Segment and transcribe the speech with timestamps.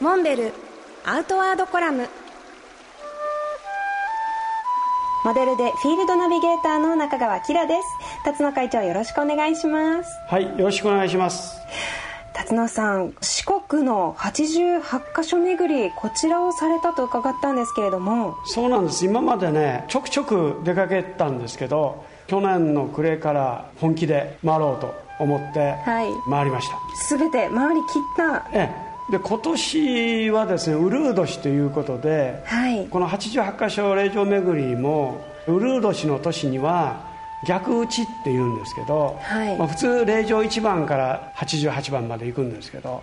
[0.00, 0.52] モンベル
[1.04, 2.08] アウトワードコラム。
[5.24, 8.22] モデルでフィールドナビゲーターの中川きらです。
[8.24, 10.10] 辰野会長よろしくお願いします。
[10.28, 11.58] はいよろしくお願いします。
[12.32, 18.36] 辰野さん四国の88カ所巡りこちらをされたと伺ったんですけれども。
[18.44, 19.04] そうなんです。
[19.04, 25.74] 今までねちょくちょく出かけたんですけど去年の暮れから本気で回ろうと思って
[26.30, 26.80] 回りました、は
[27.16, 37.08] い、全て回りきったええで今年はですねウルー年ということで、はい、この88カ所霊場巡りもウルー年の年には
[37.46, 43.02] 逆打ちっていうんですけど、はい、まあ、普通霊場1番から88番まで行くんですけど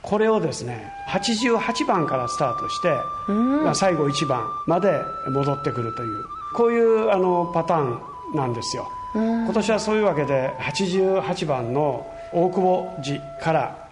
[0.00, 2.88] これをですね88番からスタートして、
[3.28, 5.00] まあ、最後1番まで
[5.30, 8.00] 戻ってくるというこういうあのパターン
[8.34, 8.88] なんですよ。
[9.14, 13.88] 今年はそういうわけで88番の大久保寺から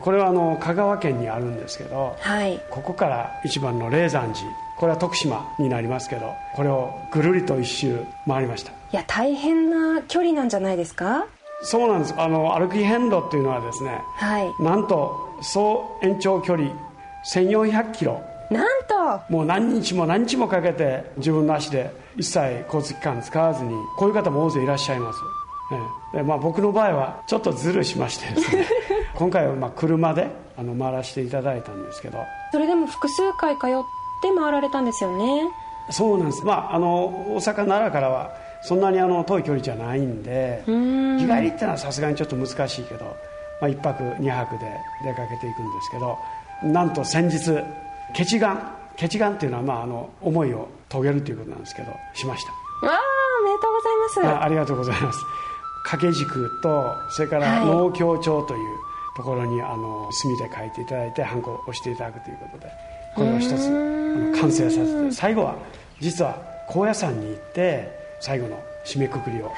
[0.00, 4.46] これはあの香川県にあるんですけど、はい、ここから一番の霊山寺
[4.78, 8.72] これは徳島になりますけどこれをぐるりと一周回りました。
[8.72, 11.26] いや大変な距離なんじゃないですか？
[11.62, 12.14] そうなんです。
[12.18, 16.70] あの歩き遍路っていうのはですね、はい、なんと総延長距離
[17.32, 18.20] 1400キロ。
[18.50, 19.32] なんと！
[19.32, 25.18] もう何日も何日もかけて自分の足で一切交通機関使わずにこういう方も大勢いらっしゃいます
[26.12, 28.66] でまあ、僕の場合はちょっとズルしましてですね。
[29.16, 32.18] 今回はまあ車であの回らせていただいたんですけど。
[32.52, 33.68] それでも複数回通っ
[34.22, 35.50] て回られたんですよね。
[35.90, 38.30] そうなんです、まあ、あの大阪奈良からは
[38.62, 43.04] そんなにあの遠い距離じゃないんで日帰りっていうのはさすがにちょっと難しいけど、
[43.60, 46.18] まあ、1泊2泊で出かけていくんですけど
[46.62, 47.62] なんと先日
[48.14, 52.52] ケチガンケチガンっていうのは、まあ、あの思いを遂げるということなんですけどしました。
[52.52, 52.54] あ
[52.92, 53.00] あ
[53.40, 54.38] おめでとうございます。
[54.38, 55.18] あありがとうございます
[55.84, 58.60] 掛け軸とそれから農協帳という
[59.16, 62.72] ところにあの墨で書いていただいてハンコを押していただくということで
[63.14, 65.54] これを一つあの完成させて最後は
[66.00, 66.36] 実は
[66.68, 67.88] 高野山に行って
[68.20, 69.52] 最後の締めくくりを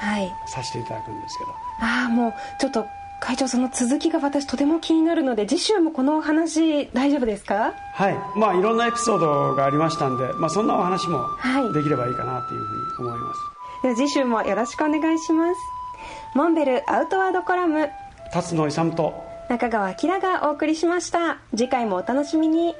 [0.47, 2.85] させていただくんですけど、はい、ああもうちょっと
[3.19, 7.73] 会長その続きが私とても気になるので次週もこのお話大丈夫ですか？
[7.93, 8.15] はい。
[8.35, 11.25] まあいろんなエピソードがありましたんで、まあ、そんなお話も
[11.73, 13.45] できればいいかなというふうに思います、は
[13.79, 15.59] い、では次週もよろしくお願いします
[16.33, 17.89] モンベルアウトワードコラム。
[18.31, 19.13] 辰野勇と
[19.49, 21.39] 中川明がお送りしました。
[21.55, 22.75] 次回もお楽しみに